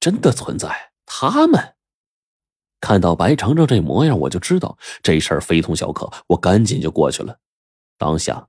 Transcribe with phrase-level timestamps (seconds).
[0.00, 0.92] 真的存在。
[1.06, 1.74] 他们
[2.80, 6.10] 看到白程程这模样，我就知道这事儿非同小可。
[6.28, 7.38] 我赶紧就过去了。
[7.96, 8.48] 当下，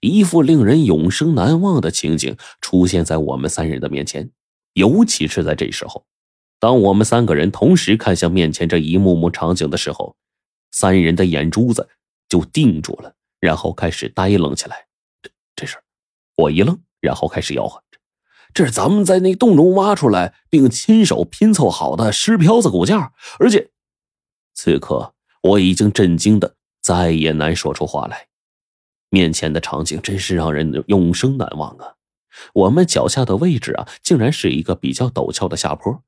[0.00, 4.30] 一副令人永生难忘的情景出现在我们三人的面前。
[4.74, 6.06] 尤其是在这时候，
[6.58, 10.16] 当我们三个人同时看向面前这一幕幕场景的时候，
[10.70, 11.88] 三人的眼珠子
[12.28, 14.86] 就定住了，然后开始呆愣起来。
[15.22, 15.76] 这这事，
[16.36, 17.82] 我一愣，然后开始吆喝。
[18.52, 23.70] 这是咱们在那洞中挖出来并亲手拼凑好的尸漂子骨架，而且，
[24.54, 28.26] 此刻我已经震惊的再也难说出话来。
[29.08, 31.94] 面前的场景真是让人永生难忘啊！
[32.54, 36.02] 我们脚下的位置啊，竟然是一个比较陡峭的下坡。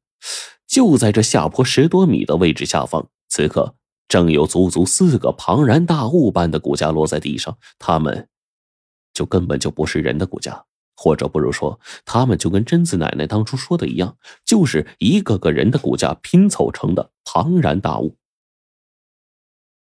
[0.66, 3.74] 就在这下坡十多米的位置下方，此刻
[4.06, 8.28] 正有足足四个庞然大物般的骨架落在地上，他们
[9.12, 10.64] 就根本就不是人的骨架。
[11.02, 18.16] 或者不如说，他们就跟贞子奶奶当初说的一样，就是一个个人的骨架拼凑成的庞然大物。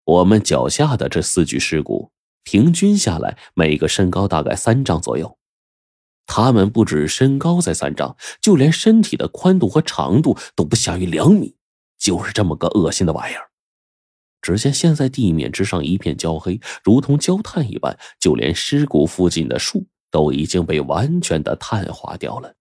[0.04, 2.12] 我们脚下的这四具尸骨，
[2.44, 5.40] 平均下来每个身高大概三丈左右。
[6.28, 11.56] 他们不止身高在三丈，就连身体的宽度和长度都不下于两米，
[11.98, 13.50] 就是这么个恶心的玩意儿。
[14.40, 19.88] 只见现在地面之上一片焦黑，如同焦炭一般，就连尸骨附近的树。
[20.18, 22.56] 都已经被完全的碳化掉了，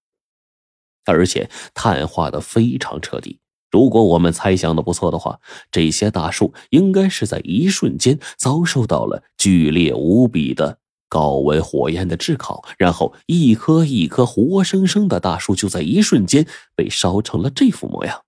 [1.07, 3.41] 而且碳化的非常彻底。
[3.71, 5.41] 如果我们猜想的不错的话，
[5.71, 18.23] 这些大树应该是在一瞬间遭受到了剧烈无比的高温火焰的炙烤，然后一棵一棵活生生的大树就在一瞬间被烧成了这副模样。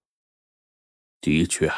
[1.21, 1.71] 的确，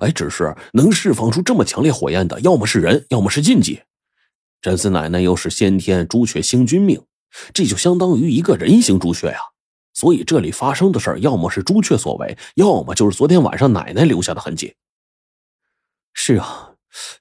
[0.00, 3.82] 哎，只是能释放出这么强烈火焰的，要么是人，要么是禁忌。
[4.60, 7.02] 贞子奶奶又是先天朱雀星君命，
[7.54, 9.38] 这就相当于一个人形朱雀呀。
[9.94, 14.74] 所以这里发生的事儿，要么是朱雀所为，要么就是昨天晚上奶奶留下的痕迹。
[16.12, 16.72] 是啊，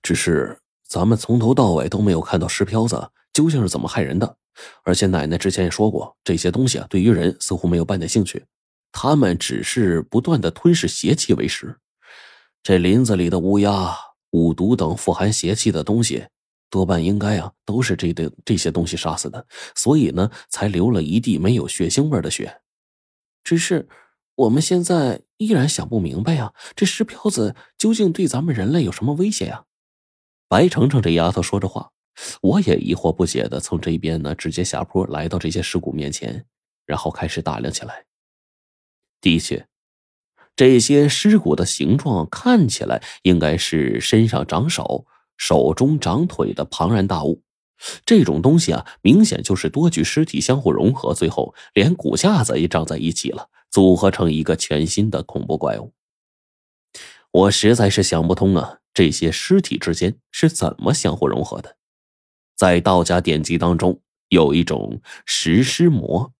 [0.02, 4.38] 只是咱们从头到尾都没有看到石漂子究竟是怎么害人的。
[4.84, 8.44] 而且奶奶之前也说过，这些东西啊，对于人似乎没有半点兴趣，
[8.92, 11.78] 他们只是不断的吞噬邪气为食。
[12.64, 13.96] 这林子里的乌鸦、
[14.32, 16.26] 五毒等富含邪气的东西。
[16.70, 19.46] 多半应该啊，都是这的这些东西杀死的，
[19.76, 22.62] 所以呢，才流了一地没有血腥味的血。
[23.44, 23.88] 只是
[24.36, 29.64] 我们现在依然想不明白呀，这石漂子究竟对咱们人类有什么威胁呀？
[30.50, 31.92] 白程程这丫头说着话，
[32.42, 36.46] 我也疑惑不解的从这边呢直接下坡来到这些尸骨面前，
[36.86, 38.06] 然后开始打量起来。
[39.22, 39.68] 的确，
[40.56, 45.06] 这些尸骨的形状看起来应该是身上长手。
[45.38, 47.42] 手中长腿的庞然大物，
[48.06, 55.94] 这种东西啊，明显就是多具尸体相互融合，最后连骨架子也长在一起了，组合成一个全新的恐怖怪物。
[57.32, 61.78] 我实在是想不通啊，这些尸体之间是怎么相互融合的？
[62.56, 66.34] 在道家典籍当中，有一种食尸魔，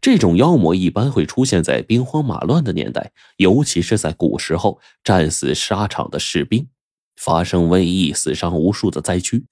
[0.00, 6.66] 这种妖魔一般会出现在兵荒马乱的年代，尤其是在古时候战死沙场的士兵。
[7.16, 9.46] 发生瘟疫、死伤无数的灾区，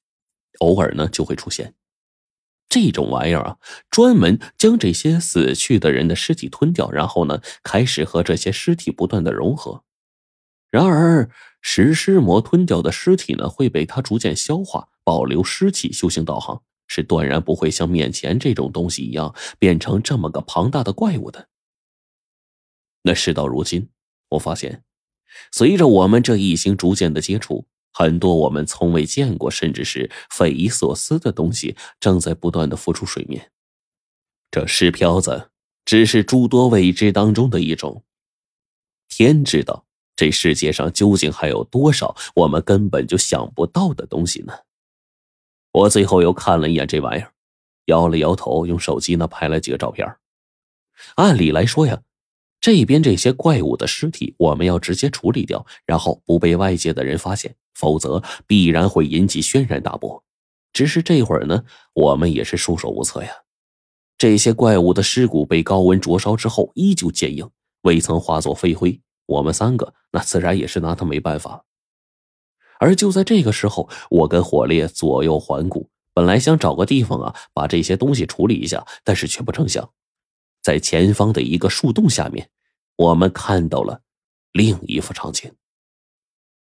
[0.60, 1.74] 偶尔呢就会出现
[2.68, 3.56] 这种玩意儿啊，
[3.90, 9.84] 专门将这些死去的人的尸体吞掉，然后呢开始和这些尸体不断的融合。
[10.70, 11.30] 然而
[11.62, 21.48] 食尸魔吞掉的尸体呢会被它逐渐消化，保留尸气，修行道行，是断然不会像面前这种东西一样变成这么个庞大的怪物的。
[23.02, 23.88] 那事到如今，
[24.28, 24.87] 我发现。
[25.52, 33.50] 随着我们这一行逐渐的接触，很多我们从未见过，甚至是匪夷所思的东西，正在不断的浮出水面。
[34.50, 35.50] 这尸漂子
[35.84, 38.04] 只是诸多未知当中的一种。
[39.08, 39.86] 天知道，
[40.16, 44.52] 这世界上究竟还有多少我们根本就想不到的东西呢？
[45.72, 47.32] 我最后又看了一眼这玩意儿，
[47.86, 50.06] 摇了摇头，用手机呢拍了几个照片。
[51.16, 52.02] 按理来说呀。
[52.60, 60.22] 这边这些怪物的尸体，我们要直接处理掉，然后不被外界的人发现，否则必然会引起轩然大波。
[60.72, 63.30] 只是这会儿呢，我们也是束手无策呀。
[64.18, 67.48] 这些怪物的尸骨被高温灼烧之后，依旧坚硬，
[67.82, 69.00] 未曾化作飞灰。
[69.26, 71.64] 我们三个那自然也是拿他没办法。
[72.80, 79.88] 而就在这个时候，我跟火烈左右环顾，本来想找个地方啊，把这些东西处理一下，但是却不成想。
[80.60, 82.50] 在前方的一个树洞下面，
[82.98, 84.02] 我们看到了
[84.50, 85.54] 另一幅场景。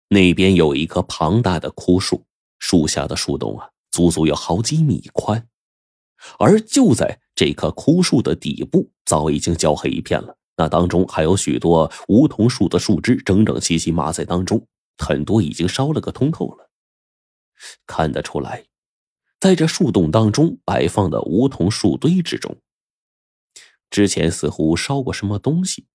[0.09, 2.27] 那边有一棵庞大的枯树，
[2.59, 5.49] 树下的树洞啊，足足有好几米宽。
[6.41, 14.67] 而就在这棵枯树的底部，早已经焦黑一片了，那当中还有许多梧桐树的树枝，整整齐齐码在当中，
[14.99, 16.69] 很多已经烧了个通透了。
[17.87, 18.65] 看得出来，
[19.39, 22.57] 在这树洞当中摆放的梧桐树堆之中，
[23.89, 25.87] 之前似乎烧过什么东西。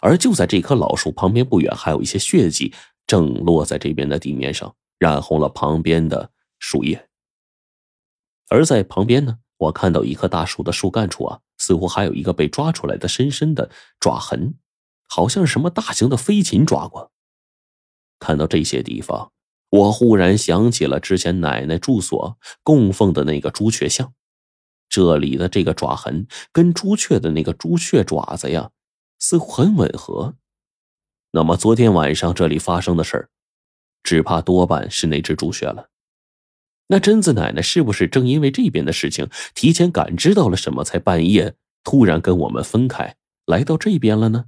[0.00, 2.72] 而就在这棵老树旁边不远，还有一些血迹
[3.06, 7.08] 正落在这边的地面上，染红了旁边的树叶。
[8.48, 14.54] 而在旁边呢，我看到一棵大树的树干处啊，似乎还有一个被抓出来的深深的爪痕，
[15.08, 17.12] 好像是什么大型的飞禽抓过。
[18.18, 19.32] 看到这些地方，
[19.70, 24.12] 我忽然想起了之前奶奶住所供奉的那个朱雀像，
[24.88, 28.70] 这里的这个爪痕跟朱雀的那个朱雀爪子呀。
[29.20, 30.34] 似乎很吻合，
[31.30, 33.28] 那么昨天晚上这里发生的事儿，
[34.02, 35.90] 只怕多半是那只朱雀了。
[36.88, 43.14] 那贞子奶奶是不是正因为这边的事情提前感知到了什么，才半夜突然跟我们分开，
[43.46, 44.46] 来到这边了呢？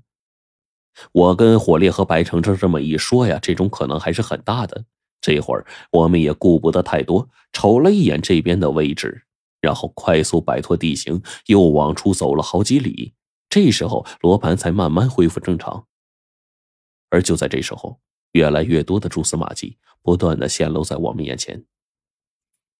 [1.12, 4.84] 我跟火烈和白程程这么一说呀，这种可能还是很大的。
[5.20, 9.22] 这会儿我们也顾不得太多，瞅了一眼这边的位置，
[9.60, 13.14] 然后快速摆脱地形，又往出走了好几里。
[13.52, 15.86] 这时候，罗盘才慢慢恢复正常。
[17.10, 18.00] 而就在这时候，
[18.30, 21.66] 越来越多的蛛丝马迹不断的显露在我们眼前。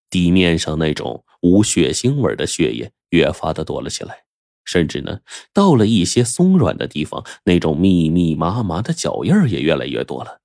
[0.09, 4.25] 地面上那种无血腥味的血液越发的多了起来，
[4.65, 5.21] 甚至呢，
[5.53, 10.41] 到了一些松软的地方，那种密密麻麻的脚印也越来越多了。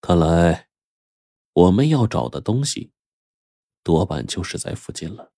[0.00, 0.66] 看来，
[1.52, 2.90] 我们要找的东西，
[3.84, 5.30] 多半就是在附近了。